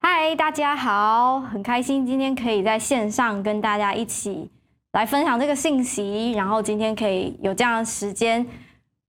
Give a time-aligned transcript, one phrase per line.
[0.00, 4.48] 嗨，大家好，很开心今天可以在线上跟大家一起
[4.92, 8.46] 来分享这个信息，然后今天可以有这样的时间，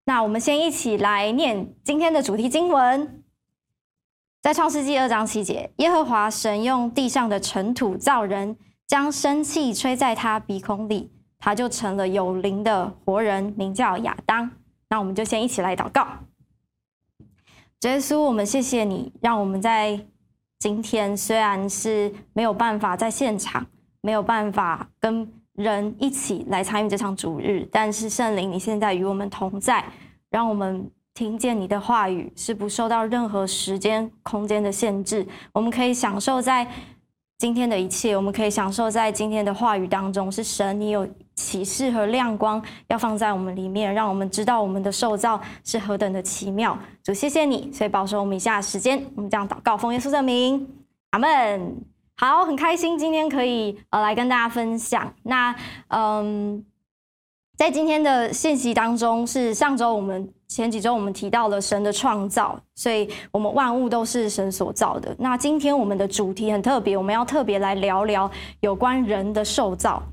[0.06, 3.24] 那我们先一起来念今天的主题经文，
[4.42, 14.50] 在创世纪二章七节，耶和华神用地上的尘土造人，将生气吹在他鼻孔里，他就成了有灵的活人，名叫亚当。
[14.90, 16.08] 那我们就先一起来祷告，
[17.82, 20.08] 耶稣，我们谢谢你，让我们在。
[20.60, 23.66] 今天虽然是没有办法在现场，
[24.02, 29.86] 没有办法跟人一起来参与这场主日，但是圣灵，你现在与我们同在，
[30.30, 36.70] 让我们听见你的话语是不受到任何时间、空间的限制，我们可以享受在
[37.38, 41.08] 今天的一切，我们可以享受在今天的话语当中，是神你有
[41.40, 46.78] 启示和亮光要放在我们里面，让我们知道我们的受造是何等的奇妙。
[47.02, 50.68] 主，谢谢你，所以保守我们以下时间，我们这样祷告，奉耶稣的名，
[51.12, 51.78] 阿门。
[52.18, 55.14] 好，很开心今天可以呃来跟大家分享。
[55.24, 55.56] 那
[55.88, 56.66] 嗯，
[57.58, 65.16] 在今天的信息当中，是上周我们前几周我们提到了神的创造，所以我们万物都是神所造的。
[65.18, 68.30] 那今天我们的主题很特别，我们要特别来聊聊
[68.60, 70.04] 有关人的受造。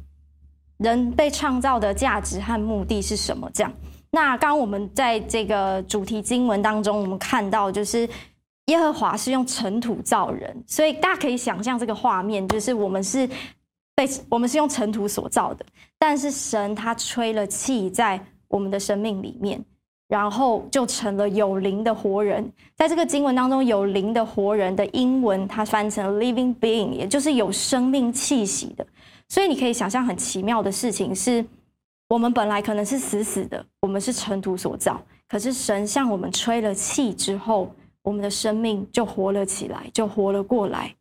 [0.78, 3.50] 人被创造的价值和目的是什么？
[3.55, 3.72] 这样，
[4.10, 8.08] 那刚刚我们在这个主题经文当中，我们看到就是
[8.66, 13.27] 耶和华是用尘土造人，所以大家可以想象这个画面，就是我们是
[13.94, 15.64] 被我们是用尘土所造的，
[15.98, 19.64] 但是神他吹了气在我们的生命里面，
[20.08, 22.52] 然后就成了有灵的活人。
[22.77, 28.86] 在这个经文当中，有灵的活人的英文它翻成 living being，也就是有生命气息的。
[29.28, 31.44] 所以你可以想象很奇妙的事情是，
[32.08, 40.94] 我们本来可能是死死的，我们是尘土所造，可是神向我们吹了气之后，我们的生命就活了起来，就活了过来。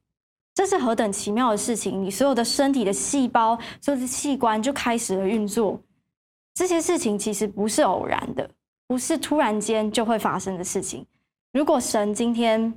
[0.56, 2.02] 这是何等奇妙的事情！
[2.02, 5.80] 你所有的身体的细胞、所有的器官就开始了运作。
[6.53, 8.50] 这些事情其实不是偶然的，
[8.88, 11.06] 不是突然间就会发生的事情。
[11.52, 12.74] 如果神今天，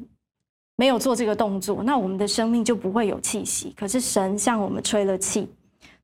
[0.79, 3.75] 没有做这个动作，那我们的生命就不会有气息。
[3.77, 5.49] 可是神向我们吹了气，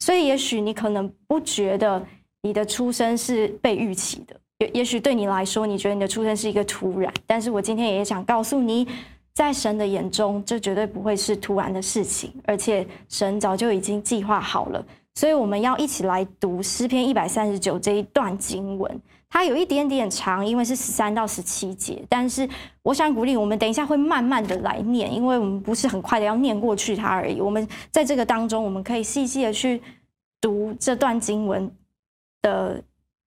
[0.01, 2.05] 所以也许你可能不觉得
[2.43, 7.15] 你的出生是被预期的，也也许对你来说，你觉得你的出生是一个突然。
[7.25, 8.85] 但是我今天也想告诉你，
[9.33, 14.85] 在神的眼中，这绝对不会是突然的事情，而且神早就已经计划好了。
[15.15, 19.01] 所以我们要一起来读诗篇一百三十九这一段经文。
[19.29, 22.05] 它有一点点长，因为是十三到十七节。
[22.09, 22.49] 但是
[22.83, 27.41] 我想鼓励我们，等一下会慢慢的来念，因为我们不是很快的要念过去它而已。
[27.41, 29.83] 我们在这个当中，我们可以细细的去
[30.41, 31.69] 读这段经文
[32.43, 32.83] 的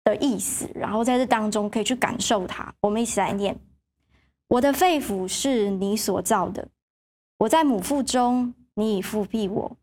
[0.03, 2.71] 的意思，然后在这当中可以去感受它。
[2.81, 3.57] 我们一起来念：
[4.47, 6.67] 我的肺腑是你所造的，
[7.39, 9.77] 我在母腹中，你已覆庇我。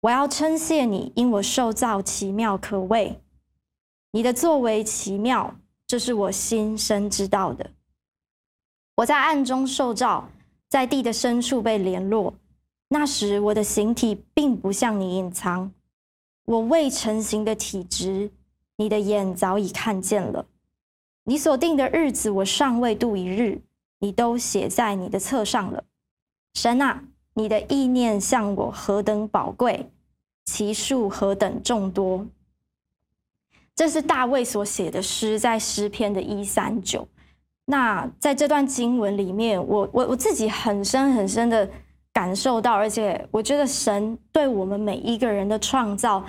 [0.00, 3.20] 我要称谢你，因我受造奇妙可畏。
[4.16, 5.54] 你的作为奇妙，
[5.86, 7.70] 这是我心深知道的。
[8.94, 10.26] 我在暗中受照，
[10.70, 12.32] 在地的深处被联络。
[12.88, 15.70] 那时我的形体并不向你隐藏，
[16.46, 18.30] 我未成形的体质，
[18.76, 20.46] 你的眼早已看见了。
[21.24, 23.60] 你所定的日子，我尚未度一日，
[23.98, 25.84] 你都写在你的册上了。
[26.54, 27.04] 神啊，
[27.34, 29.90] 你的意念向我何等宝贵，
[30.46, 32.26] 其数何等众多。
[33.76, 37.06] 这是大卫所写的诗，在诗篇的一三九。
[37.66, 41.68] 那在这段经文里面，我我我自己很深很深的
[42.10, 46.24] 感受到，而且我觉得神对我们每一个人的创造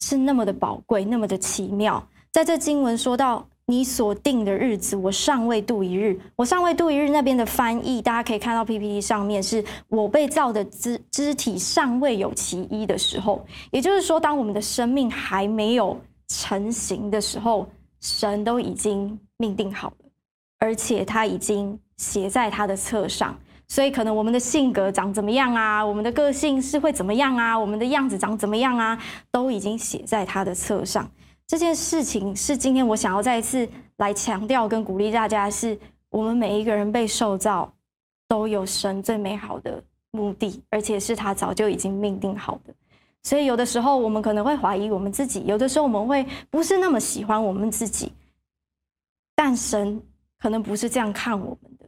[0.00, 2.02] 是那么的宝贵，那么的奇妙。
[2.32, 6.18] 在这经文说到你所定的日子，我尚未度一日。
[6.34, 16.00] 我尚未度一日那边的翻译，大家可以看到 PPT 上面是我被造的肢肢体尚未有其一的时候，也就是说，当我们的生命还没有。
[16.30, 17.68] 成型的时候，
[18.00, 20.10] 神都已经命定好了，
[20.60, 23.36] 而且他已经写在他的册上。
[23.66, 28.96] 所以，可能我们的性格长怎么样啊，我们的个性是会怎么样啊，我们的样子长怎么样啊，
[29.30, 31.10] 都已经写在他的册上。
[31.46, 35.78] 这件事情是今天我想要再一次来强调跟鼓励大家，是
[36.10, 37.72] 我们每一个人被受造
[38.28, 42.74] 都有神最美好的目的，而且是他早就已经命定好的。
[43.22, 48.12] 所以有的时候我们可能会怀疑我们自己，有的时候我们会不是那么喜欢我们自己，
[49.34, 50.00] 但神
[50.38, 51.86] 可能不是这样看我们的。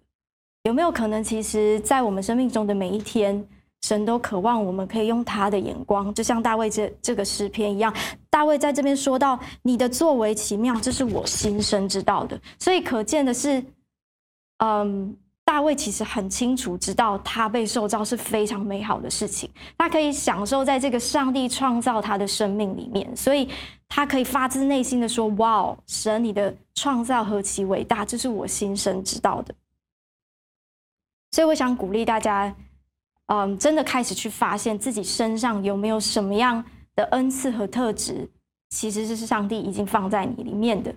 [0.65, 3.43] 有没有可能，其实，在我们生命中的每一天，
[3.81, 7.93] 神都渴望我们可以用他的眼光，就像大卫这这个诗篇一样。
[8.29, 13.65] 大卫在这边说到：“你的作为奇妙，这是我心生知道的。”所以可见的是，
[14.59, 15.17] 嗯。
[15.53, 23.47] 大卫其实很清楚知道他被受造是非常美好的事情，他可以享受在这个上帝创造他的生命里面，所以
[23.87, 29.55] 他可以发自内心的说：“哇，神，你的创造何其伟大，这是我心生知道的。”
[31.33, 32.57] 所以我想鼓励大家，
[33.27, 36.65] 嗯，真的开始去发现自己身上有没有什么样
[36.97, 38.27] 的恩赐和特质，
[38.71, 40.95] 其实这是上帝已经放在你里面的。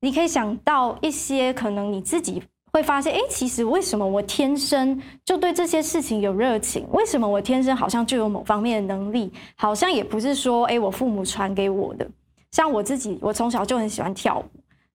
[0.00, 2.40] 你可以想到一些可能你自己
[2.78, 6.86] 会发现，哎，其实为什么我天生就对这些事情有热情？
[6.92, 9.30] 为什么我天生好像就有某方面的能力？
[9.56, 12.08] 好像也不是说，哎，我父母传给我的。
[12.52, 14.44] 像我自己，我从小就很喜欢跳舞，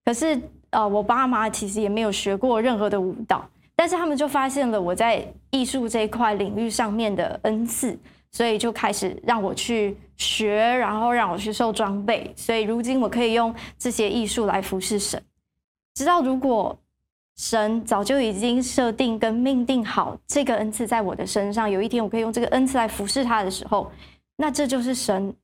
[0.06, 3.46] 可是呃，我爸妈其实也没有学过任何的舞蹈，
[3.76, 8.00] 但是他们就发现了我在艺术这一块领域上面的恩赐。
[8.36, 12.34] 所以就开始让我去学，然后让我去受装备。
[12.36, 15.22] 所以如今我可以用这些艺术来服侍神。
[15.94, 16.76] 知道如果
[17.36, 23.92] 神早就已经设定跟命定好这个恩赐在我的身上，有一天我可以用这个恩赐来服侍他的时候，
[24.38, 25.36] 那这就是神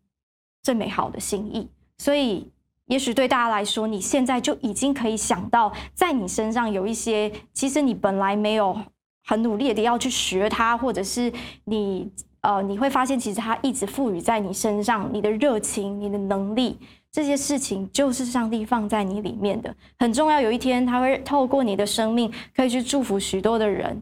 [0.62, 1.68] 最美好的心意。
[1.98, 2.52] 所以
[2.86, 8.78] 也许对大家来说，你现在就已经可以想到，在你身上有一些其实你本来没有
[9.26, 11.32] 很努力的要去学它，或者是
[11.66, 12.12] 你。
[12.42, 16.80] 呃，你会发现，其实它一直赋予在你身上，你的热情、你的能力，
[17.12, 20.40] 这些事情就是上帝放在你里面的，很重要。
[20.40, 24.02] 有一天，他会透过你的生命，可以去祝福许多的人。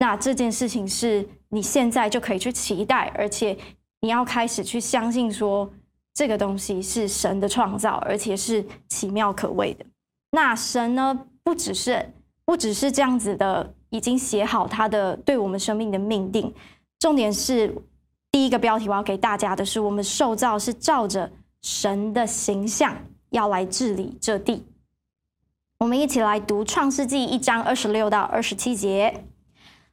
[0.00, 3.56] 那这件事情是你现在就可以去期待，而且
[4.00, 5.72] 你要开始去相信，说
[6.12, 9.86] 这个东西是神的创造，而且是奇妙可畏的。
[10.32, 12.12] 那神呢，不只是
[12.44, 16.52] 不只是这样子的，已经写好他的对我们生命的命定。
[16.98, 17.72] 重点是
[18.32, 21.30] 第一个标题，我要给大家的是：我们受造是照着
[21.64, 22.94] 神的形象
[23.30, 24.62] 要来治理这地。
[25.78, 29.24] 我们一起来读创世纪一章二十六到二十七节。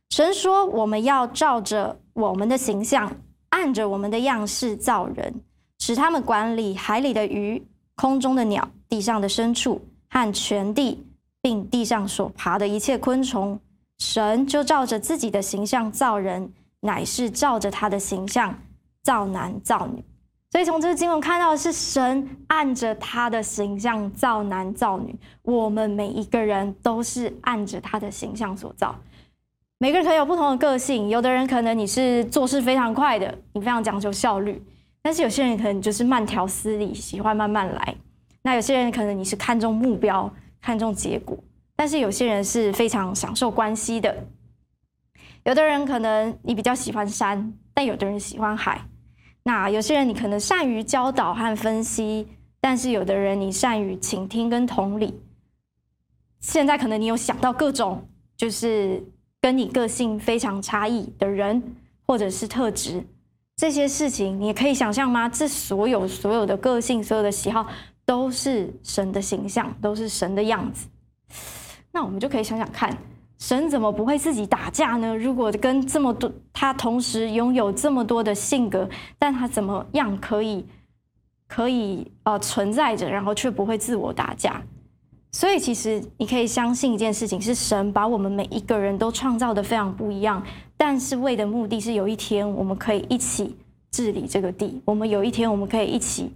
[0.10, 3.10] 神说：“我们要照着我们的形象，
[3.52, 5.34] 按着我们的样式造人，
[5.80, 7.66] 使他们管理海里的鱼、
[7.96, 11.02] 空中的鸟、地上的牲畜和全地，
[11.42, 13.58] 并地上所爬的一切昆虫。”
[13.98, 16.52] 神就照着自己的形象造人。
[16.84, 18.60] 乃是照着他的形象
[19.04, 20.04] 造男造女，
[20.52, 25.18] 所以从这个经文看到的是神按着他的形象造男造女。
[25.44, 28.94] 我们每一个人都是按着他的形象所造。
[29.78, 34.54] 每个人可能有不同的个性，有的人可能你是做事非常快的，你非常讲究效率；
[35.02, 37.96] 但是有些人可能就是慢条斯理，喜欢慢慢来。
[38.44, 40.30] 那有些人可能你是看重目标、
[40.62, 41.42] 看重结果，
[41.78, 44.28] 但是有些人是非常享受关系的。
[45.46, 48.82] 有的人可能你比较喜欢山，但有的人喜欢海。
[49.44, 52.28] 那有些人你可能善于教导和分析，
[52.60, 55.20] 但是有的人你善于倾听跟同理。
[56.40, 58.08] 现在可能你有想到各种
[58.38, 59.04] 就是
[59.40, 61.62] 跟你个性非常差异的人
[62.06, 63.04] 或者是特质，
[63.56, 65.28] 这些事情你可以想象吗？
[65.30, 67.68] 这所有所有的个性、所有的喜好
[68.06, 70.88] 都是神的形象，都是神的样子。
[71.92, 72.96] 那我们就可以想想看。
[73.42, 75.18] 神怎么不会自己打架呢？
[75.18, 80.64] 如果跟这么多，他同时拥有这么多的性格，但他怎么样可以
[81.48, 84.62] 可以呃存在着，然后却不会自我打架？
[85.32, 90.46] 所以其实你可以相信一件事情，是神把我们每一个人都创造得非常不一样，
[90.78, 93.58] 但是为的目的是有一天我们可以一起
[93.90, 96.32] 治理这个地，我们有一天我们可以一起。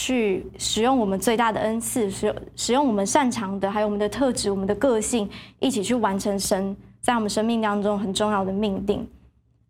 [0.00, 5.28] 去使用我们最大的恩赐，使使用我们擅长的，还有我们的特质、我们的个性，
[5.58, 9.04] 一起去完成神在我们生命当中很重要的命定。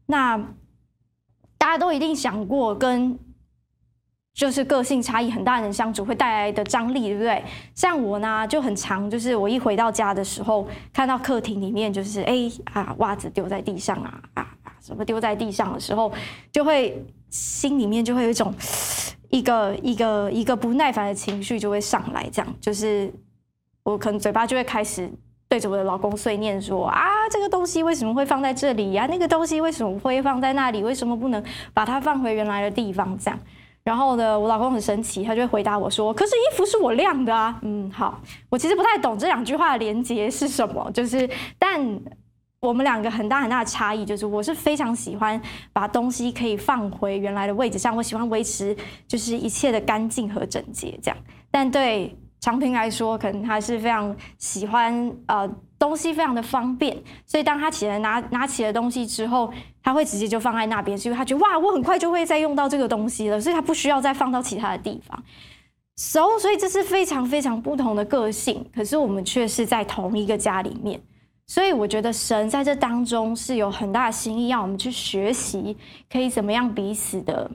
[0.04, 0.36] 那
[1.56, 3.18] 大家都一定想过，跟
[4.34, 7.42] 就是个性差异很大的人相处会带来的张力，对不对？
[7.74, 16.12] 像我呢，就很常，就是我一回到家的时候，看到客厅里面就是哎啊袜子丢在地上啊啊啊什么丢在地上的时候，
[16.52, 18.52] 就会心里面就会有一种。
[19.30, 23.12] 一个一个一个不耐烦的情绪就会上来，这样就是
[23.82, 25.10] 我可能嘴巴就会开始
[25.48, 29.06] 对着我的老公碎念说啊，这个东西为什么会放在这里呀？
[29.10, 30.82] 那个东西为什么会放在那里？
[30.82, 31.42] 为什么不能
[31.74, 33.16] 把它放回原来的地方？
[33.18, 33.38] 这样，
[33.84, 42.00] 然后呢，我老公很生气，他就会回答我说：“可是衣服是我晾的啊。”嗯，好，我其实不太懂这两句话的连接是什么，就是但。
[42.60, 45.40] 我们两个很大很大的差异就是，我是非常喜欢
[45.72, 51.16] 把东西可以放回原来的位置上，我喜欢维持就是一切的干净和整洁这样。
[51.52, 55.48] 但对常平来说，可能他是非常喜欢呃
[55.78, 65.22] 东西非常的方便，所以当他起来拿拿起了东西之后，他会直接就放在那边，是因为他觉得哇，我很快就会再用到这个东西了，所以他不需要再放到其他的地方。
[65.94, 71.00] So，所以这是非常非常不同的个性，可是我们却是在同一个家里面。
[71.48, 75.76] 所以我觉得神在这当中是有很大的心意，要我们去学习，
[76.08, 77.50] 可以怎么样彼此的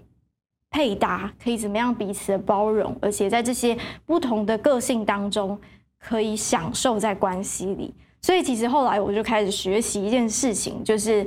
[0.70, 5.58] 配搭，可以怎么样彼此的包容，而且在这些不同的个性当中，
[5.98, 7.94] 可以享受在关系里。
[8.22, 11.26] 所以其实后来我就开始学习一件事情，就是。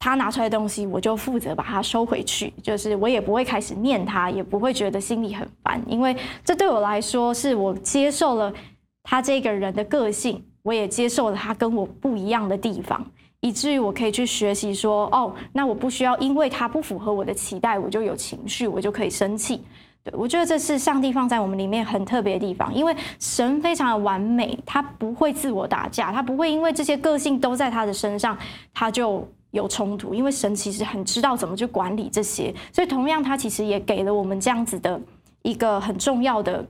[0.00, 2.52] 他拿出来的东西，我就负责把它收回去。
[2.62, 8.52] 就是我也不会开始念他，也不会觉得心里很烦，因为这对我来说是我接受了
[9.02, 13.06] 他这个人的个性，我也接受了他跟我不一样的地方，
[13.38, 19.62] 以至于我可以去学习说，哦，那我不需要因为他不符合我的期待，我就有情绪，我就可以生气。
[20.02, 28.36] 对，我觉得这是上帝放在我们里面很特别的地方，因为神非常的完美，他不会自我打架，他不会因为这些个性都在他的身上，
[28.72, 29.24] 他就。
[29.54, 35.00] 有冲突，因为神其实很知道怎么去管理这些，所以同样他其实也给了我们这样子的
[35.42, 36.66] 一个很重要的、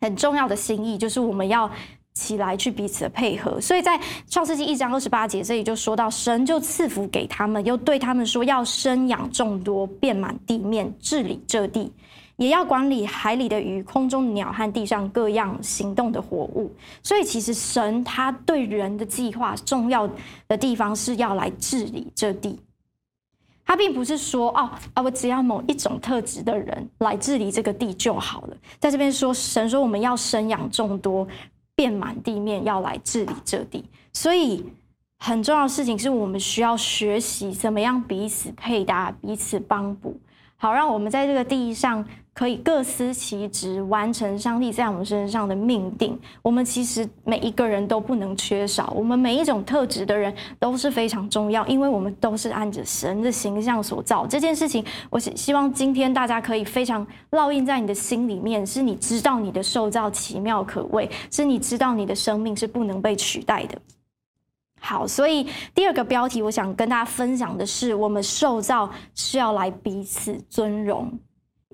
[0.00, 1.70] 很重要的心意，就是我们要
[2.14, 3.60] 起来去彼此的配合。
[3.60, 11.92] 所以在创世纪一章二十八节这里就说到，神就赐福给他们，又对他们说要生养众多，遍满地面，治理这地。
[12.36, 16.72] 也要管理海里的鱼、空中鸟和地上各样行动的活物。
[17.00, 20.08] 所以，其实神他对人的计划重要
[20.48, 22.58] 的地方是要来治理这地。
[23.64, 28.56] 他并不是说哦啊，我只要某一种特质的人来治理这个地就好了。
[28.80, 31.26] 在这边说，神说我们要生养众多，
[31.74, 33.84] 遍满地面，要来治理这地。
[34.12, 34.64] 所以，
[35.18, 40.18] 很重要的事情是我们需要学习怎么样彼此配搭、彼此帮补。
[40.56, 46.18] 好，让我们在这个地上可以各司其职，完成上帝在我们身上的命定。
[46.42, 54.26] 我们其实每一个人都不能缺少，我们每一种特质的人都是非常重要，因为我们都是按着神的形象所造。
[54.26, 63.78] 这件事情，我希希望今天大家可以非常烙印在你的心里面，是你知道你的受造奇妙可畏，是你知道你的生命是不能被取代的。
[64.80, 71.16] 好，所以第二个标题，我想跟大家分享的是，我们受造是要来彼此尊荣。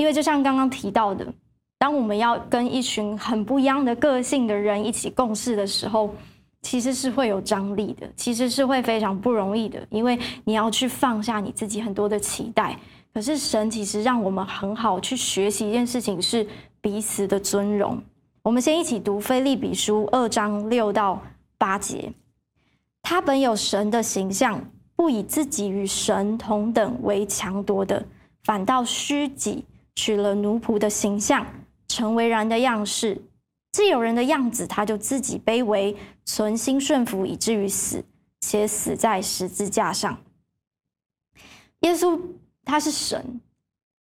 [0.01, 1.31] 因为就像刚刚提到的，
[1.77, 6.15] 当我们要跟一群很不一样的个性的人一起共事的时候，
[6.63, 12.79] 其实是会有张力的，其实是会非常不容易的，因为你要去放下你自己很多的期待。
[13.13, 16.49] 可是神其实让我们很好去学习一件事情，是
[16.81, 18.03] 彼此的尊荣。
[18.43, 21.21] 我们先一起读腓立比书二章六到
[21.59, 22.11] 八节。
[23.03, 24.65] 他本有神的形象，
[24.97, 28.03] 不以自己与神同等为强夺的，
[28.45, 29.63] 反倒虚己，
[29.95, 31.47] 取了奴仆的形象，
[31.89, 33.21] 成为人的样式。
[33.73, 38.05] 既有人的样子，他就自己卑微，存心顺服，以至于死，
[38.41, 40.19] 且死在十字架上。
[41.81, 42.21] 耶稣
[42.65, 43.41] 他是神，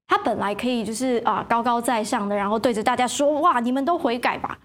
[0.08, 4.60] 他本来可以就是啊高高在上的，然后对着大家说：“哇，你们都悔改吧。”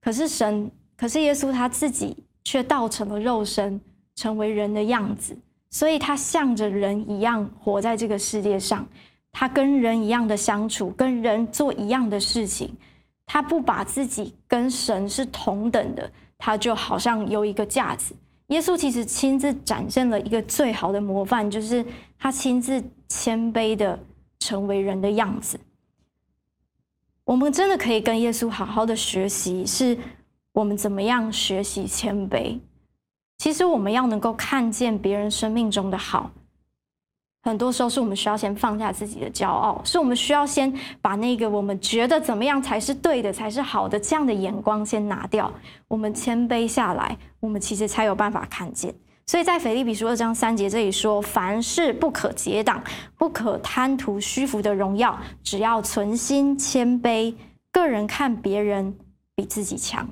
[0.00, 2.24] 可是神，可是耶稣他自己。
[2.46, 3.80] 却道成了肉身，
[4.14, 5.34] 成为人的样子，
[5.70, 8.86] 所以他像着人一样活在这个世界上。
[9.34, 12.74] 他跟人一样的相处，跟人做一样的事情。
[13.26, 18.14] 他不把自己跟神是同等的，他就好像有一个架子。
[18.46, 21.84] 耶稣其实亲自展现了一个最好的模范，就是
[22.18, 23.98] 他亲自谦卑的
[24.38, 25.58] 成为人的样子。
[27.24, 29.98] 我们真的可以跟耶稣好好的学习，是。
[30.52, 32.60] 我们怎么样学习谦卑？
[33.38, 36.30] 其实我们要能够看见别人生命中的好，
[37.44, 40.72] 很多时候是我们需要先放下自己的骄傲，是我们需要先
[41.02, 45.52] 把那个我们觉得怎么样才是对的、才是好的这样的眼光先拿掉。
[45.86, 48.94] 我们谦卑下来，我们其实才有办法看见。
[49.26, 52.82] 所以在腓立比书二章三节这里说：“凡事不可结党，
[53.18, 57.34] 不可贪图虚浮的荣耀，只要存心谦卑，
[57.70, 58.96] 个人看别人
[59.34, 60.08] 比自己强。”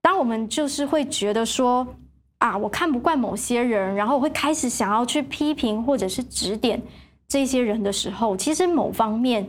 [0.00, 1.86] 当我们就是会觉得说
[2.42, 6.82] 啊，我看不惯某些人，然后我会开始想要去批评或者是指点
[7.28, 9.48] 这些人的时候，其实某方面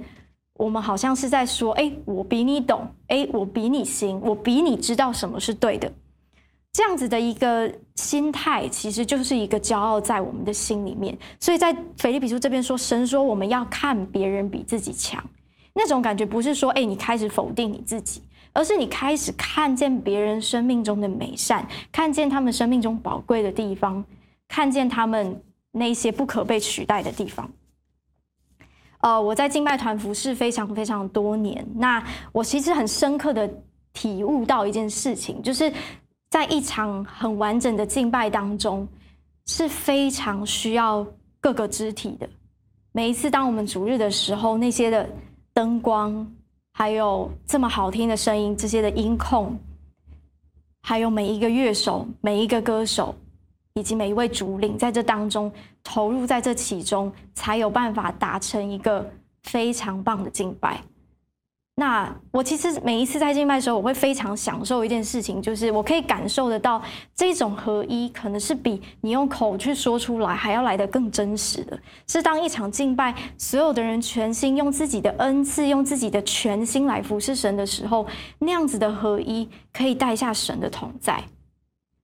[0.59, 5.91] 我们好像是在说，哎，我比你懂，哎，我比你行，我比你知道什么是对的。
[6.71, 11.17] 这样子的一个心态，其实就是一个骄傲在我们的心里面。
[11.39, 15.23] 所以在腓立比书这边说，神说我们要看别人比自己强，
[15.73, 18.21] 那种感觉不是说，哎，你开始否定你自己。
[18.53, 24.05] 而是你开始看见别人生命中的美善，看见他们生命中宝贵的地方，
[24.47, 27.49] 看见他们那些不可被取代的地方。
[28.99, 33.49] 呃，我在敬拜团服侍非常非常多年，那我其实很深刻的
[33.91, 35.73] 体悟到一件事情，就是
[36.29, 38.87] 在一场很完整的敬拜当中，
[39.47, 41.05] 是非常需要
[41.41, 42.29] 各个肢体的。
[42.93, 45.09] 每一次当我们主日的时候，那些的
[45.53, 46.25] 灯光。
[46.73, 49.55] 还有这么好听的声音，这些的音控，
[50.81, 53.15] 还有每一个乐手、每一个歌手，
[53.75, 55.51] 以及每一位主领，在这当中
[55.83, 59.07] 投入在这其中，才有办法达成一个
[59.43, 60.81] 非常棒的敬拜。
[61.75, 66.79] 那我其实每一次在敬拜的时候，我会非常享受一件事情，就是我可以感受得到
[67.15, 71.79] 这种合一，可能是比你用口去说出来还要来得更真实的。
[72.05, 78.05] 是当一场敬拜，所有的人全心用自己的恩赐，用自己的全心来服侍神的时候，
[78.37, 81.23] 那样子的合一可以带下神的同在。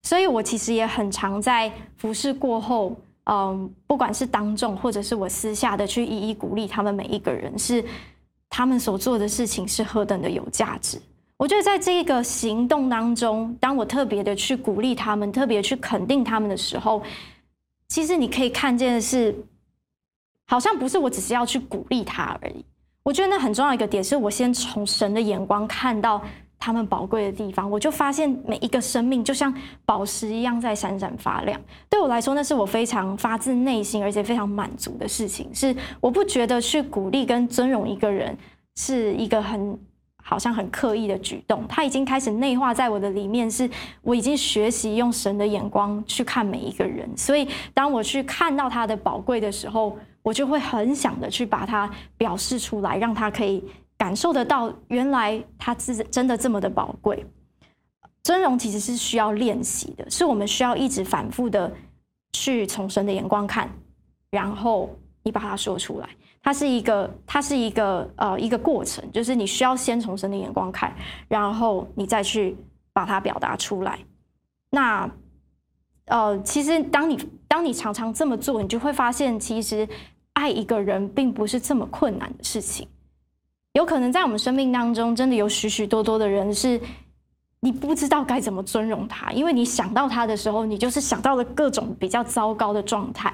[0.01, 2.95] 所以我其实也很常在服侍过后，
[3.25, 7.85] 嗯，不管是当众或者是我私下的去一一鼓励他们每一个人是。
[8.49, 10.99] 他们所做的事情是何等的有价值！
[11.37, 17.01] 我觉得在这个行动当中，当我特别的去鼓励他们，特别去肯定他们的时候，
[17.87, 19.33] 其实你可以看见的是，
[20.47, 22.65] 好像不是我只是要去鼓励他而已。
[23.03, 26.21] 我觉得那很重要一个点是，我先从神的眼光看到。
[26.59, 29.51] 他们宝贵的地方，我就发现每一个生命就像
[29.85, 31.59] 宝石一样在闪闪发亮。
[31.89, 35.49] 对我来说，那是我非常发自内心而且非常满足的事情。
[35.55, 38.37] 是我不觉得去鼓励跟尊荣一个人
[38.75, 39.79] 是一个很
[40.21, 43.67] 好像很刻意的举动，他已经开始内化在我的里面，是
[44.01, 47.09] 我已经学习用神的眼光去看每一个人。
[47.17, 53.63] 所以，当我去看到他的宝贵的时候，我就会很想的去把它表示出来，让他可以。
[53.99, 57.23] 感受得到，原来他是真的这么的宝贵。
[58.23, 61.71] 尊荣其实是需要练习的，是我们需要一直反复的
[62.31, 63.69] 去从神的眼光看，
[64.31, 64.89] 然后
[65.23, 66.09] 你把它说出来。
[66.41, 70.95] 它是一个，它是一个呃一个过程，就是你需要先从神的眼光看，
[71.27, 72.55] 然后你再去
[72.93, 73.99] 把它表达出来。
[74.71, 75.09] 那
[76.05, 79.87] 呃，其实当你当你常常这么做，你就会发现，其实
[80.33, 82.87] 爱一个人并不是这么困难的事情。
[83.73, 86.81] 有可能在我们生命当中，真的有许许多多的人是，
[87.59, 93.33] 你不知道该怎么尊荣他，因为你想到他的时候，你就是想到了各种比较糟糕的状态。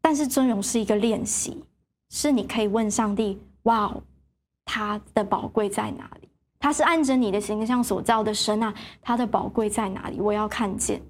[0.00, 1.64] 但是尊荣是一个练习，
[2.10, 3.94] 是你可以问上帝：哇，
[4.64, 6.28] 他的宝贵在哪里？
[6.58, 10.20] 他是按着你的形象所造的神啊，他的宝贵在哪里？
[10.20, 11.00] 我要看见。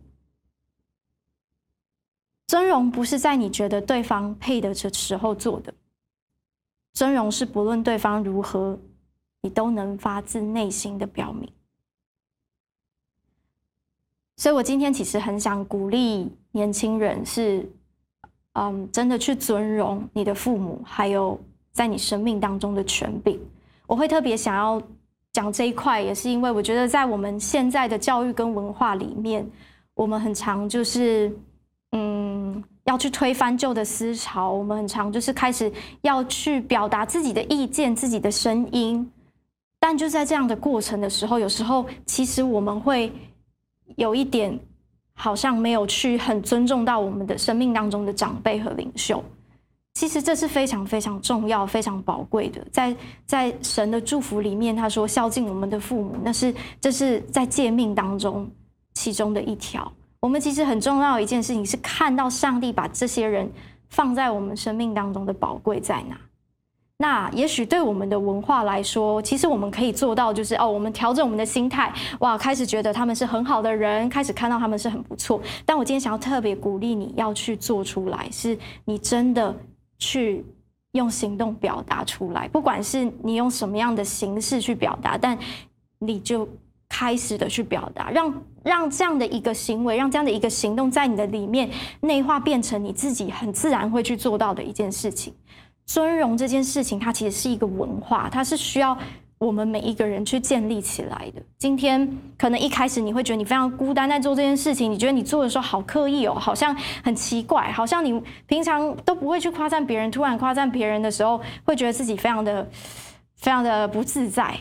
[2.47, 5.75] 尊荣不是在你觉得对方配得着时候做的。
[6.93, 8.79] 尊荣是不论对方如何，
[9.41, 11.51] 你都能发自内心的表明。
[14.37, 17.71] 所以我今天其实很想鼓励年轻人是，
[18.53, 21.41] 嗯，真的去尊荣你的父母，还有
[21.73, 23.41] 在你生命当中的权柄。
[23.87, 24.83] 我会特别想要
[25.33, 29.49] 讲这一块，也是因为我觉得在我们现在的教育跟文化里面，
[29.95, 31.35] 我们很常就是，
[31.93, 32.63] 嗯。
[32.85, 39.11] 要去推翻旧的思潮，我们很常就是开始要去表达自己的意见、自己的声音，
[39.79, 43.13] 但就在这样的过程的时候，有时候其实我们会
[43.97, 44.59] 有一点
[45.15, 49.23] 好像没有去很尊重到我们的生命当中的长辈和领袖。
[49.95, 58.51] 其实这是非常非常重要、非常宝贵的，在在神的祝福里面，他说孝敬我们的父母，那是这是在诫命当中
[58.95, 59.93] 其中的一条。
[60.23, 63.51] 我们其实很重要的一件事情是看到上帝把这些人
[63.89, 66.17] 放在我们生命当中的宝贵在哪。
[66.97, 75.43] 那也许对我们的文化来说，其实我们可以做到，就是哦，我们调整我们的心态，哇，开始觉得他们是很好的人，开始看到他们是很不错。
[75.67, 79.53] 但我今天想要特别鼓励你要去做出来，是你真的
[79.99, 80.47] 去
[80.93, 85.37] 用行动表达出来，不管是你用什么样的形式去表达，但
[85.99, 86.49] 你就。
[87.03, 91.69] 开始的去表达，让让这样的一个行为，让这样的一个行动，在你的里面
[92.03, 95.35] 内化，变成你自己很自然会去做到的一件事情。
[95.85, 98.97] 尊荣这件事情，它其实是一个文化，它是需要
[99.39, 101.43] 我们每一个人去建立起来的。
[101.59, 112.71] 今天可能一开始你会觉得你非常孤单在做这件事情，你觉得你做的时候好刻意哦，好像很奇怪，好像你平常都不会去夸赞别人，突然夸赞别人的时候，会觉得自己非常的
[113.35, 114.57] 非常的不自在。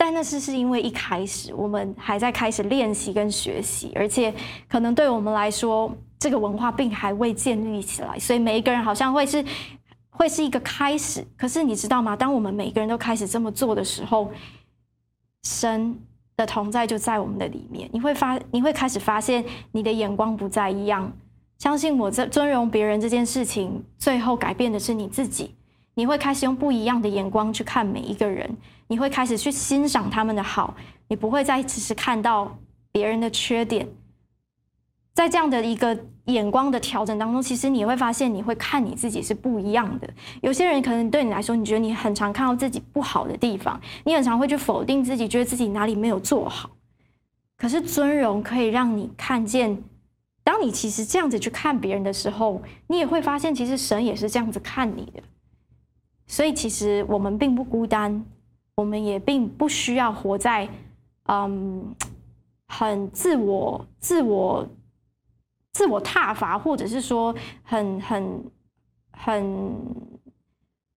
[0.00, 4.32] 但那是是因为一开始我们还在开始练习跟学习，而且
[4.68, 9.44] 可能对我们来说，这个文化并还未建立起来，所以每一个人好像会是
[10.08, 11.26] 会是一个开始。
[11.36, 12.14] 可是你知道吗？
[12.14, 14.30] 当我们每个人都开始这么做的时候，
[15.42, 15.98] 神
[16.36, 17.90] 的同在就在我们的里面。
[17.92, 21.12] 你会发，你会开始发现你的眼光不再一样。
[21.58, 25.56] 相信我，在尊荣别人这件事情，最后改变的是你自己。
[25.94, 28.56] 你会开始用不一样的眼光去看每一个人，
[28.88, 30.74] 你会开始去欣赏他们的好，
[31.08, 32.58] 你不会再只是看到
[32.90, 33.88] 别人的缺点。
[35.14, 40.08] 在这样的一个眼光的调整当中，其实你会发现，你会看你自己是不一样的。
[40.42, 46.70] 有些人可能对你来说，你觉得你很常看到自己不好的地方，你很常会去否定自己，觉得自己哪里没有做好。
[47.56, 49.82] 可是尊荣可以让你看见，
[50.44, 55.20] 当你其实这样子去看别人的时候，你也会发现，其实神也是这样子看你的。
[56.28, 58.24] 所以，其实我们并不孤单，
[58.78, 60.68] 我们也并不需要活在
[61.26, 61.92] 嗯
[62.68, 64.64] 很自我、自我、
[65.72, 68.44] 自我挞伐，或者是说很很
[69.10, 69.74] 很。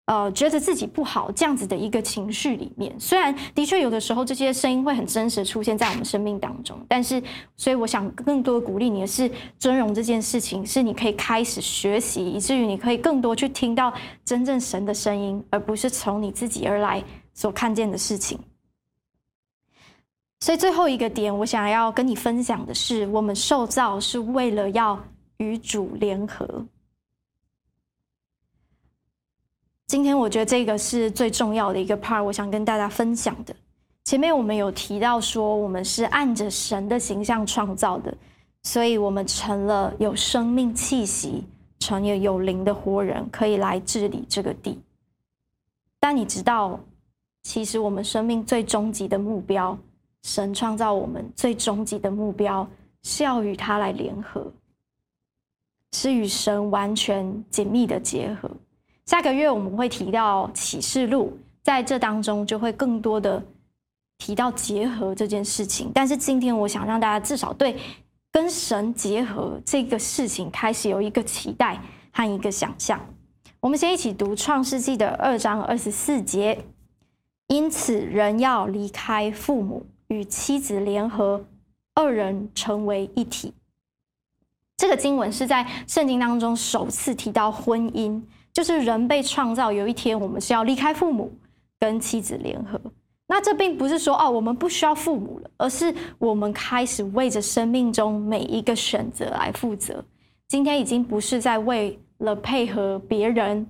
[0.07, 7.21] 呃，觉得自己不好这样子的一个情绪里面，虽然的确有的时候这些声音会很真实出现在我们生命当中，但是，
[7.55, 13.93] 所以我想更多鼓励你的是尊荣这件事情，是你可以开始学习，以至于你可以更多去听到
[14.25, 17.01] 真正神的声音，而不是从你自己而来
[17.41, 18.39] 所看见的事情。
[20.41, 25.03] 所以最后一个点，我想要跟你分享的是，我们受造是为了要
[25.37, 26.63] 与主联合。
[29.87, 33.55] 今天我觉得这个是最重要的一个 part，我想跟大家分享的。
[34.03, 38.15] 前面我们有提到说，我们是按着神的形象创造的，
[38.61, 41.43] 所以我们成了有生命气息、
[41.79, 44.79] 成了有灵的活人，可以来治理这个地。
[45.99, 46.79] 但你知道，
[47.43, 49.77] 其实我们生命最终极的目标，
[50.23, 52.67] 神创造我们最终极的目标，
[53.03, 54.51] 是要与他来联合，
[55.93, 58.49] 是与神完全紧密的结合。
[59.05, 63.43] 下个月我们会提到启示录，在这当中就会更多的
[64.19, 65.91] 提到结合这件事情。
[65.93, 67.75] 但是今天我想让大家至少对
[68.31, 71.81] 跟神结合这个事情开始有一个期待
[72.13, 73.03] 和一个想象。
[73.59, 76.63] 我们先一起读创世纪的二章二十四节。
[77.51, 81.45] 因此，人要离开父母，与妻子联合，
[81.93, 83.53] 二人成为一体。
[84.77, 88.21] 这个经文是在圣经当中首次提到婚姻。
[88.53, 91.29] 就是人被创造，有一天我们是要离开父母，
[91.77, 92.79] 跟妻子联合。
[93.27, 100.01] 那这并不是说哦，我们不需要父母了，而是我们开始为着生命中每一个选择来负责。
[100.47, 103.67] 今天已经不是在为了配合别人，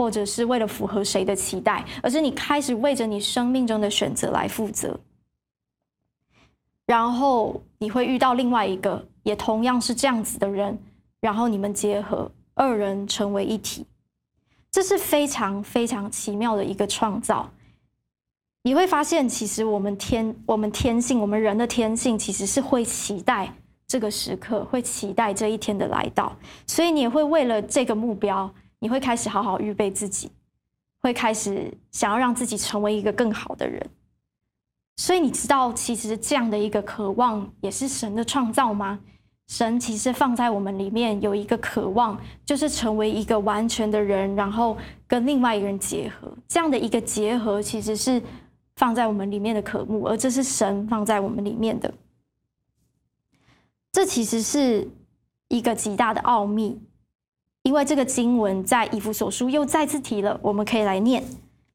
[0.00, 4.98] 或者是为了符合谁的期待，而是你开始为着你生命中的选择来负责。
[6.86, 10.78] 然后你会遇到另外一个也同样是这样子的人，
[11.20, 13.84] 然后你们结合，二人成为一体。
[14.70, 17.50] 这是非常非常奇妙的一个创造。
[18.62, 23.54] 你会发现，其实我们天、我们天性、我们人的天性，其实是会期待
[23.86, 26.34] 这个时刻，会期待这一天的来到。
[26.66, 30.32] 所以你也会为了这个目标，你会开始好好预备自己，
[31.00, 33.88] 会开始想要让自己成为一个更好的人。
[34.96, 39.00] 所以你知道，其实这样的一个渴望，也是神的创造吗？
[39.48, 44.76] 神其实放在我们里面有一个渴望，就是成为一个完全的人，然后
[45.08, 46.32] 跟另外一个人结合。
[46.46, 48.22] 这样的一个结合，其实是
[48.76, 51.92] 放在我们里面的渴慕，而这是神放在我们里面的。
[53.90, 54.88] 这其实是
[55.48, 56.80] 一个极大的奥秘，
[57.62, 61.22] 因为这个经文在以弗所书又再次提了，我们可以来念。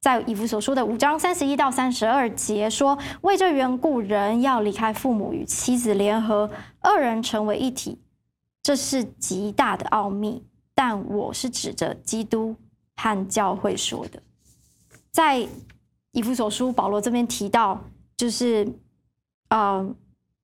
[0.01, 7.99] 在以弗所书的五章三十一到三十二节说：“为这缘故，人要离开父母，与妻子联合，二人成为一体。
[8.61, 10.43] 这是极大的奥秘。
[10.77, 12.53] 但我是指着基督
[12.97, 14.21] 和教会说的。
[15.09, 15.47] 在
[16.11, 17.81] 以弗所书，保罗这边提到，
[18.17, 18.67] 就是，
[19.47, 19.95] 嗯、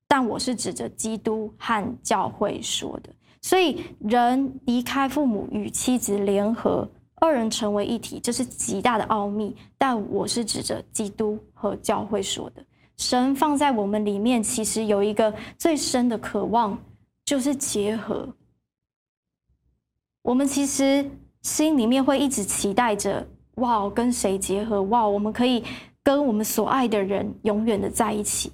[0.08, 3.10] 但我是指着基督和教会说的。
[3.42, 6.90] 所以，人离开父母，与妻子联合。”
[7.22, 9.56] 二人成为一体，这是极大的奥秘。
[9.78, 12.66] 但我是指着基督和教会说的。
[12.98, 16.76] 神放在我们里面，其实有一个最深的渴望，
[17.24, 18.28] 就是结合。
[20.24, 21.08] 我们其实
[21.44, 24.82] 心里面会一直期待着：哇，跟谁结合？
[24.84, 25.64] 哇，我们可以
[26.04, 28.52] 跟我们所爱的人永远的在一起。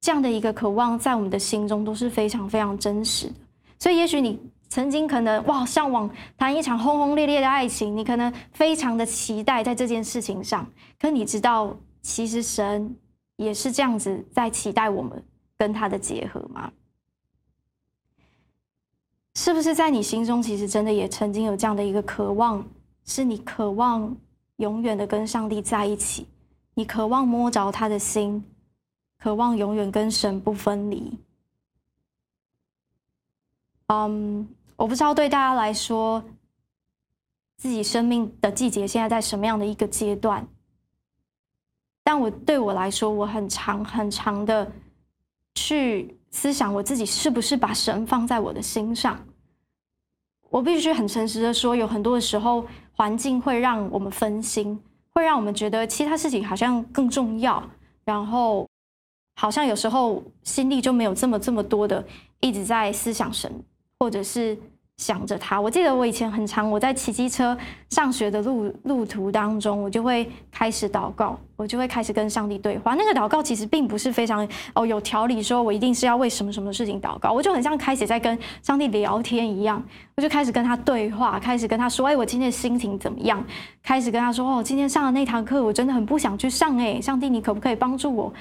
[0.00, 3.34] 这样的一个渴望，在我们的心中都是非常非常真实的。
[3.82, 4.38] 所以，也许你。
[4.72, 10.66] 曾经可能哇，向往谈一场轰轰烈烈的爱情，你可能非常的期待在这件事情上。
[10.98, 12.96] 可你知道，其实神
[13.36, 15.22] 也是这样子在期待我们
[15.58, 16.72] 跟他的结合吗？
[19.34, 22.66] 是不是在你心中，其实真的也曾经有这样的一个渴望，
[23.04, 24.16] 是你渴望
[24.56, 26.26] 永远的跟上帝在一起，
[26.72, 28.42] 你渴望摸着他的心，
[29.18, 31.12] 渴望永远跟神不分离。
[33.92, 36.24] 嗯、我不知道对大家来说，
[37.58, 40.48] 自己生命的季节现在在什么样的一个阶段，
[42.02, 44.72] 但我对我来说，我很长很长的
[45.54, 49.22] 去思想我自己是不是把神放在我的心上。
[50.48, 57.62] 我必须很诚实的说，有很多的时候，环境会让我们分心，会让我们觉得其他事情好像更重要，
[58.04, 58.66] 然后
[59.36, 62.02] 好像有时候心力就没有这么这么多的
[62.40, 63.50] 一直在思想神，
[64.02, 64.58] 或者是。
[64.98, 72.94] 想着他，我记得我以前很长，我在骑机车上学的路路途当中，我就会开始祷告，我就会开始跟上帝对话。
[72.94, 79.82] 那个祷告其实并不是非常哦有条理，说我一定是要为什么什么事情祷告，我就很像开始在跟上帝聊天一样，
[80.14, 83.44] 我就开始跟他对话，开始跟他说，哎，我今天的心情怎么样？
[83.82, 88.32] 开始跟他说，哦，今天上的那堂课我真的很不想去上，哎，上帝，你可不可以帮助我，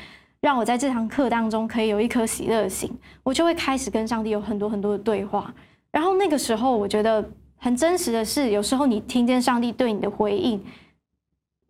[0.41, 2.91] 让我在这堂课当中可以有一颗喜乐的心？
[3.21, 5.53] 我就会开始跟上帝有很多很多的对话。
[5.91, 7.23] 然后那个时候，我觉得
[7.57, 10.59] 很真实的是，有时候你听见上帝对你的回应，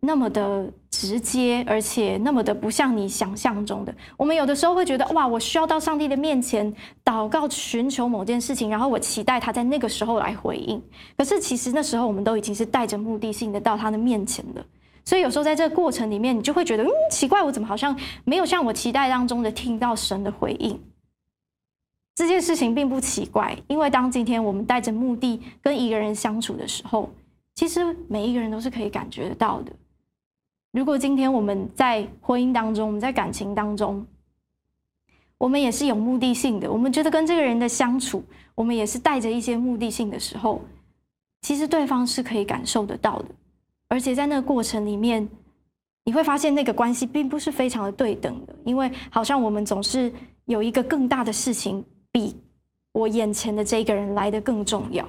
[0.00, 3.94] 那么的直接，而且那么的不像你想象中的。
[4.16, 6.72] 我们有的时候会觉得，哇，我需要到上帝的面前
[7.04, 10.82] 祷告，寻求某件事情，然后我期待他在那个时候来回应。
[11.18, 14.64] 可是其实那时候我们都已经是带着目的性的到他的面前了。
[15.04, 20.80] 所以有时候在这个过程里面，你就会觉得，嗯，奇怪，我怎么好像没有像我期待当中的听到神的回应。
[22.14, 27.10] 这件事情并不奇怪，因为当今天我们带着目的跟一个人相处的时候，
[27.54, 29.72] 其实每一个人都是可以感觉得到的。
[30.72, 34.06] 如果今天我们在婚姻当中，我们在感情当中，
[35.38, 38.22] 我们也是有目的性的，我们觉得跟这个人的相处，
[38.54, 40.62] 我们也是带着一些目的性的时候，
[41.40, 43.26] 其实对方是可以感受得到的。
[43.92, 45.28] 而且在那个过程里面，
[46.04, 50.10] 你会发现那个关系并不是非常的对等的，因为好像我们总是
[50.46, 51.84] 有一个更大的事情。
[52.14, 52.36] 比
[52.92, 55.08] 我眼前的这个人来的更重要，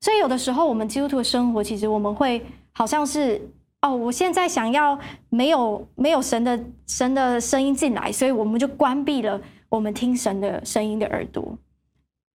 [0.00, 3.40] 所以有的时候我们基督徒的生活，其实我们会好像是
[3.80, 4.98] 哦，我现在想要
[5.28, 11.56] 没有没有神的神的声音进来，所以我们就关闭了我们听神的声音的耳朵，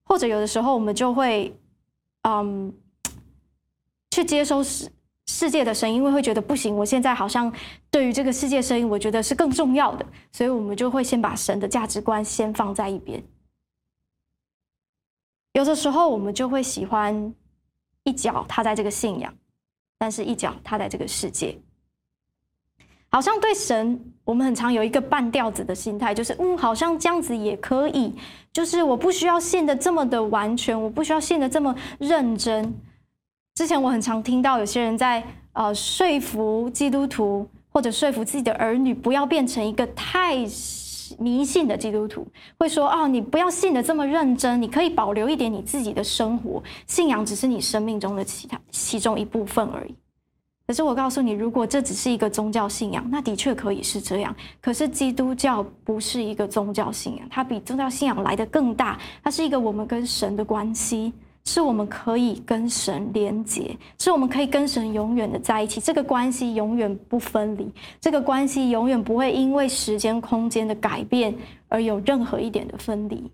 [0.06, 1.54] 或者有的时候我们就会
[2.22, 2.74] 嗯
[4.12, 4.64] 去接收
[5.28, 7.52] 世界的声音，因为会觉得不行，我现在好像
[7.90, 13.24] 对于这个世界声音，我觉得是更重要的，所以我们就会先把神的价值观先放在一边。
[15.54, 17.34] 有的时候，我们就会喜欢
[18.04, 19.34] 一脚踏在这个信仰，
[19.98, 21.58] 但是一脚踏在这个世界。
[23.10, 28.14] 好像对神，我们很常有一个半吊子的心态，就是嗯，好像这样子也可以，
[28.52, 32.74] 就是我不需要信得这么的完全，我不需要信得这么认真。
[33.56, 40.46] 之前我很常听到有些人在呃说服基督徒，或者说服自己的儿女，不要变成一个太。
[41.20, 49.96] 迷信的基督徒会说：“哦，你不要信得这么认真，你可以保留一点你自己的生活，信仰只是你生命中的其他其中一部分而已。”
[50.66, 54.36] 可是我告诉你，如果这只是一个宗教信仰，那的确可以是这样。
[54.60, 61.14] 可是基督教不是一个宗教信仰，它比宗教信仰来得更大，它是一个我们跟神的关系。
[61.46, 65.80] 是我们可以跟神连结，是我们可以跟神永远的在一起。
[65.80, 71.36] 这个关系永远不分离，这个关系永远不会因为时间空间的改变
[71.68, 73.32] 而有任何一点的分离。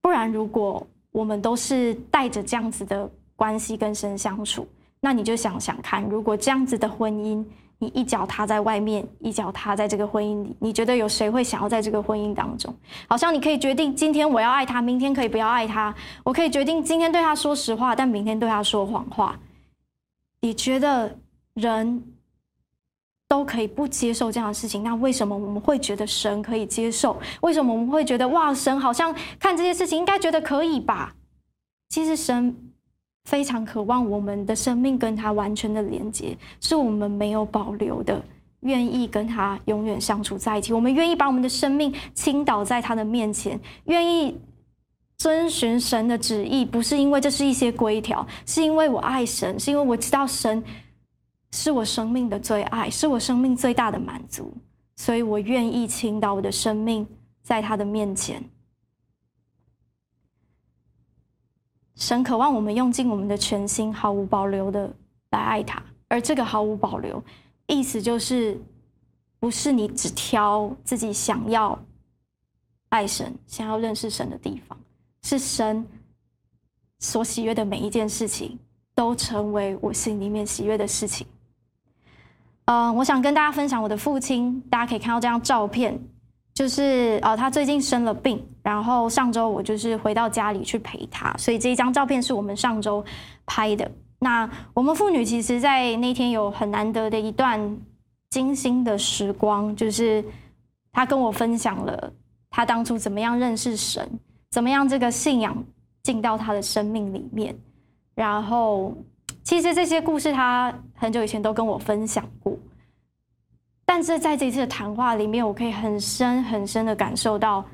[0.00, 4.66] 不然，如果我们都是带着这样子的关系跟神相处，
[5.00, 7.44] 那你就想想看，如果这样子的婚姻，
[7.78, 12.74] 你一脚踏在外面，一脚踏在这个婚姻里，你觉得有谁会想要在这个婚姻当中？
[13.06, 15.94] 好像你可以决定今天我要爱他，明天可以不要爱他。
[16.24, 19.38] 我可以决定今天对他说实话，但明天对他说谎话。
[20.40, 21.18] 你觉得
[21.54, 22.02] 人
[23.28, 27.20] 都可以不接受这样的事情，那为什么我们会觉得神可以接受？
[27.42, 31.14] 为什么我们会觉得哇，神好像看这些事情应该觉得可以吧？
[31.90, 32.56] 其实神。
[33.26, 38.24] 非常渴望我们的生命跟他完全的连接，是我们没有保留的，
[38.60, 40.72] 愿意跟他永远相处在一起。
[40.72, 44.38] 我们愿意把我们的生命倾倒在他的面前，愿意
[45.18, 50.62] 遵循神的旨意，不是因为这是一些规条，是因为我爱神，是因为我知道神
[51.50, 54.54] 是我生命的最爱，是我生命最大的满足，
[54.94, 57.04] 所以我愿意倾倒我的生命
[57.42, 58.40] 在他的面前。
[61.96, 64.88] 神渴望我们用尽我们的全心，毫无保留的
[65.30, 65.82] 来爱他。
[66.08, 67.20] 而这个毫无保留，
[67.66, 68.60] 意思就是，
[69.40, 71.76] 不是你只挑自己想要
[72.90, 74.78] 爱神、想要认识神的地方，
[75.22, 75.84] 是神
[77.00, 78.58] 所喜悦的每一件事情，
[78.94, 81.26] 都成为我心里面喜悦的事情。
[82.66, 85.98] 嗯，我想跟大家分享我的父亲，大家可以看到这张照片。
[86.56, 93.04] 就是呃，他最近生了病，然后上周我就是回到家里去陪他，所以这一张照片是我们上周
[93.44, 93.88] 拍的。
[94.18, 97.60] 那我们父女其实，在那天有很难得的一段
[98.30, 100.24] 精心的时光，就是
[100.92, 102.10] 他跟我分享了
[102.48, 104.18] 他当初怎么样认识神，
[104.50, 105.62] 怎么样这个信仰
[106.04, 107.54] 进到他的生命里面。
[108.14, 108.96] 然后，
[109.44, 112.56] 其实这些故事他很久以前都跟我分享过。
[113.88, 117.64] 但是在这次的谈话里面，我可以很深很深的感受到，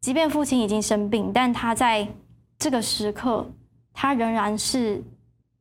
[0.00, 2.06] 即便父亲已经生病，但他在
[2.56, 3.44] 这个时刻，
[3.92, 5.02] 他仍然是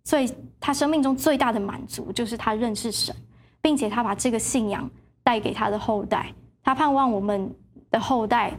[0.03, 3.13] 最他生命中最大的满足，就是他认识神，
[3.61, 4.87] 并且他把这个信仰
[5.23, 6.31] 带给他的后代。
[6.63, 7.51] 他盼望我们
[7.89, 8.53] 的后代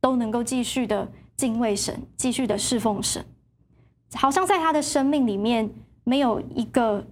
[0.00, 3.24] 都能够继续的敬畏神，继续的侍奉神。
[4.14, 5.68] 好像在他的生命里面，
[6.04, 7.02] 没有一个。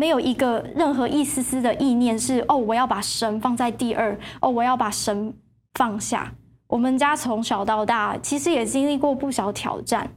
[0.00, 5.30] 没有一个任何一丝丝的意念是哦，我要把神放在第二哦，我要把神
[5.74, 6.32] 放下。
[6.66, 10.10] 我们家从小到大，其实也经历过不少挑战，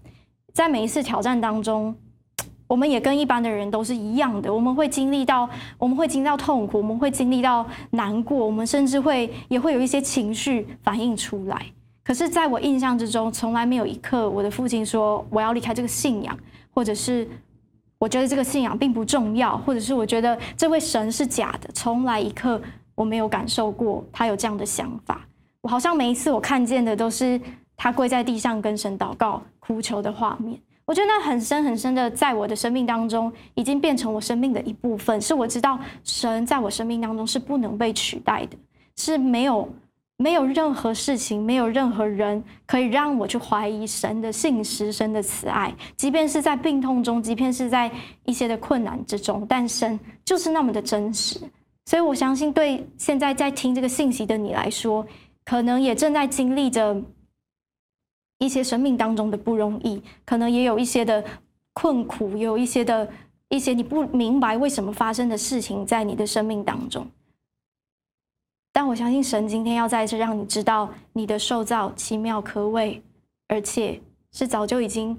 [0.54, 1.94] 在每一次挑战当中，
[2.66, 11.62] 我们也跟一般的人都是一样的，我们会经历到，我们会经历到痛苦，我们会经历到难过，我们甚至会也会有一些情绪反映出来。
[12.06, 16.40] 可是，在我印象之中，从来没有一刻，我的父亲说我要离开这个信仰，
[16.74, 17.28] 或者是。
[18.04, 22.62] 我觉得这个信仰并不重要，或者是我觉得这位神是假的，从来一刻
[22.96, 25.26] 我没有感受过他有这样的想法。
[25.62, 27.40] 我好像每一次我看见的都是
[27.78, 30.60] 他跪在地上跟神祷告、哭求的画面。
[30.84, 38.58] 我觉得那很深很深的，在我的生命当中已经变成我生命的一部分，是我知道神在我生命当中是不能被取代的，
[38.98, 39.66] 是没有。
[40.24, 45.76] 没有任何事情，没有任何人可以让我去怀疑神的信实、神的慈爱。
[45.98, 47.92] 即便是在病痛中，即便是在
[48.24, 51.38] 一些的困难之中，但神就是那么的真实。
[51.84, 55.06] 所以我相信，对现在在听这个信息的你来说，
[55.44, 57.04] 可能也正在经历着
[58.40, 61.22] 一些生命当中的不容易，可能也有一些的
[61.74, 63.06] 困苦，有一些的
[63.50, 67.06] 一些你不明白为什么发生的事情在你的生命当中。
[68.76, 73.02] 但我相信神今天要再一次让你知道，你的受造奇妙可畏，
[73.48, 75.16] 而且是早就已经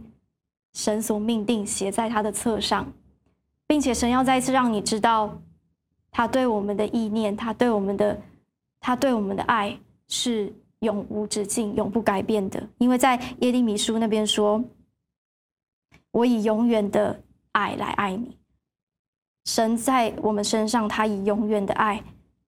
[0.75, 2.93] 神所命定写在他的册上，
[3.69, 5.39] 并且神要再一次让你知道，
[6.11, 8.21] 他对我们的意念，他对我们的，
[8.81, 12.61] 他对我们的爱是永无止境、永不改变的。
[12.79, 14.63] 因为在耶利米书那边说
[16.11, 18.37] ：“我以永远的爱来爱你。”
[19.47, 22.03] 神在我们身上，他以永远的爱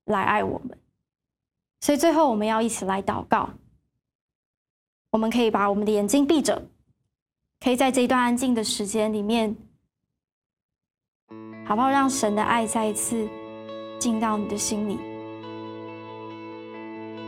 [0.07, 0.77] 来爱我们。
[1.87, 3.49] 所以最后，我们要一起来祷告。
[5.13, 6.61] 我们可以把我们的眼睛闭着，
[7.61, 9.57] 可以在这一段安静的时间里面，
[11.65, 11.89] 好不好？
[11.89, 13.29] 让神的爱再一次
[14.01, 14.99] 进到你的心里，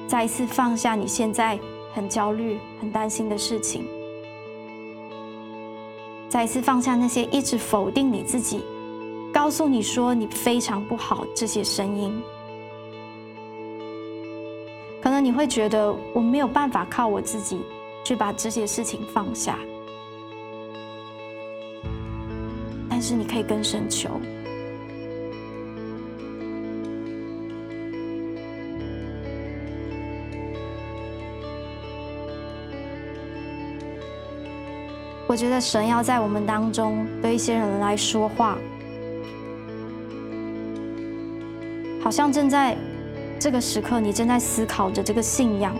[0.08, 1.56] 再一次放下你现在
[1.94, 3.86] 很焦虑、很担心的事情，
[6.28, 8.64] 再一次放下那些一直否定你自己、
[9.32, 12.20] 告诉你说你非常不好这些声音。
[15.18, 17.60] 可能你会觉得我没有办法靠我自己
[18.04, 19.58] 去把这些事情放下，
[22.88, 24.08] 但是你可以跟神求。
[35.26, 38.56] 我觉得神要在我们当中对一些人来说话，
[42.00, 42.78] 好像正在。
[43.38, 45.76] 这个时刻，你正在思考着这个信仰，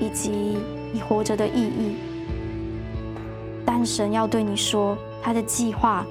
[0.00, 0.58] 以及
[0.92, 1.96] 你活着的意义。
[3.66, 6.06] 但神要对你说，他的计划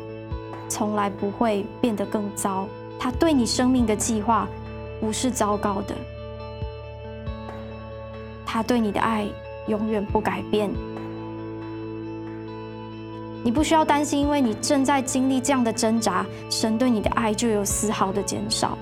[0.67, 2.67] 从来不会变得更糟。
[2.99, 4.47] 他对你生命的计划
[5.01, 5.95] 不是糟糕的，
[8.45, 9.25] 他对你的爱
[9.67, 10.69] 永远不改变。
[13.41, 18.77] 你不需要担心，因为你正在经历这样的挣扎，神对你的爱就有丝毫的减少。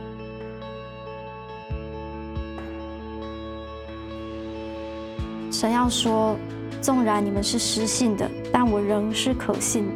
[5.89, 6.37] 说
[6.81, 9.91] ：“纵然你们是失信的，但我仍是可信的。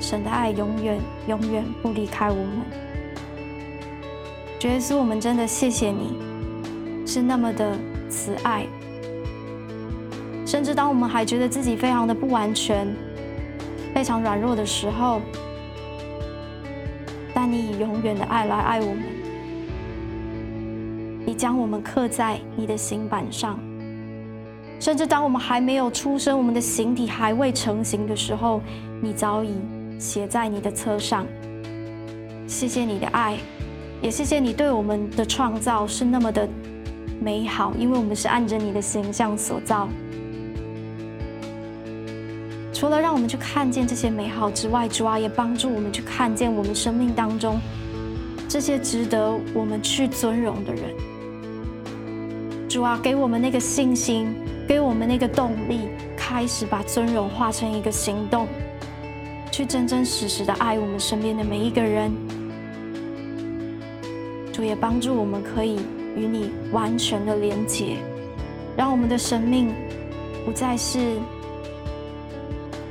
[0.00, 2.48] 神的爱永远、永远不离开我们。
[4.58, 6.18] 主耶稣，我们真的谢谢你，
[7.06, 7.76] 是那么的
[8.08, 8.66] 慈爱。
[10.46, 12.94] 甚至当我们还觉得自己非常的不完全、
[13.94, 15.20] 非常软弱的时候，
[17.32, 19.04] 但你以永远的爱来爱我们。”
[21.34, 23.58] 将我们刻在你的心板上，
[24.78, 28.60] 甚至当我们还没有出生，我们的形体还未成型的时候，
[29.02, 29.54] 你早已
[29.98, 31.26] 写在你的册上。
[32.46, 33.38] 谢谢你的爱，
[34.02, 36.48] 也谢谢你对我们的创造是那么的
[37.20, 39.88] 美好，因为我们是按着你的形象所造。
[42.72, 47.58] 除了让我们去看见这些美好之外，主啊，也帮助我们去看见我们生命当中
[48.46, 50.82] 这些值得我们去尊荣的人。
[52.74, 54.34] 主啊，给我们那个信心，
[54.66, 55.82] 给我们那个动力，
[56.16, 58.48] 开始把尊荣化成一个行动。
[59.52, 62.12] 去真真实实的爱我们身边的每一个人。
[64.52, 65.76] 主也帮助我们可以
[66.16, 67.98] 与你完全的连结，
[68.76, 69.72] 让我们的生命
[70.44, 70.98] 不再是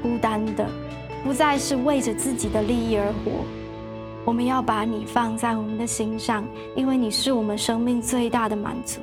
[0.01, 0.65] 孤单的，
[1.25, 3.43] 不再是为着自己的利益而活。
[4.23, 9.01] 我们要把你放在我们的心上，因为你是我们生命最大的满足。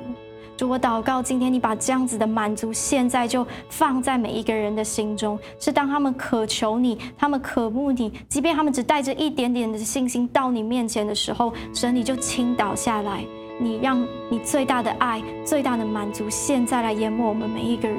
[0.61, 5.39] 主，我祷告，今天你把这样子的满足，现在就放在每一个人的心中。
[5.59, 13.25] 是当他们渴求你，他们渴慕你，即便他们只带着一点点的信心到你面前的时候，神你就倾倒下来，
[13.57, 17.97] 你让你最大的爱、最大的满足，现在来淹没我们每一个人。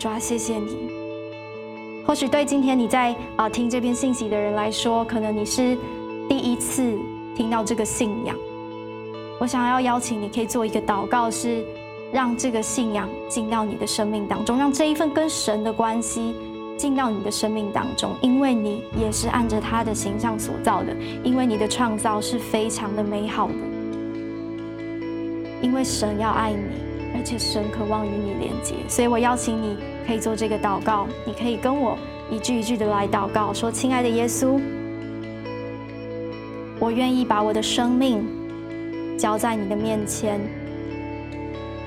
[0.00, 0.90] 主啊，谢谢你。
[2.04, 5.78] 或许对今天你在啊听这篇信息的人来说，可能你是
[6.28, 6.98] 第一次
[7.36, 8.34] 听到这个信仰。
[9.38, 11.64] 我想要邀请你，可以做一个祷告，是
[12.12, 16.34] 让这个信仰进到你的生命当中，让这一份跟神的关系
[16.76, 23.54] 进到你的生命当中，因为你也是按着他的形象所造的，因为你的创造是非常的美好的，
[25.62, 26.58] 因为神要爱你，
[27.14, 29.76] 而且神渴望与你连接，所以我邀请你
[30.06, 31.96] 可以做这个祷告，你可以跟我
[32.30, 34.60] 一句一句的来祷告，说：“亲爱的耶稣，
[36.80, 38.26] 我愿意把我的生命。”
[39.18, 40.40] 交在你的面前，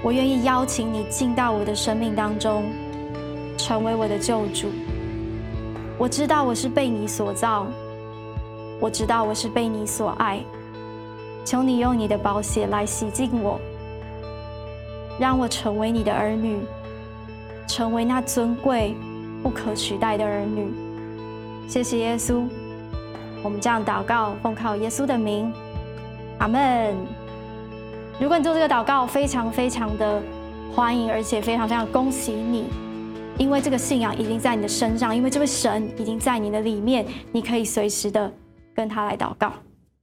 [0.03, 2.65] 我愿意邀请你进到我的生命当中，
[3.57, 4.67] 成为我的救主。
[5.97, 7.65] 我知道我是被你所造，
[8.81, 10.41] 我知道我是被你所爱。
[11.45, 13.59] 求你用你的宝血来洗净我，
[15.17, 16.59] 让我成为你的儿女，
[17.65, 18.93] 成为那尊贵
[19.41, 20.71] 不可取代的儿女。
[21.67, 22.43] 谢谢耶稣，
[23.41, 25.51] 我们这样祷告，奉靠耶稣的名，
[26.39, 27.20] 阿门。
[28.21, 30.21] 如果你做这个祷告，非常非常的
[30.75, 32.65] 欢迎，而且非常非常恭喜你，
[33.39, 38.31] 因为这个信仰已经在你的身上，因为这位神已经在你的里面，你可以随时的
[38.75, 39.51] 跟他来祷告。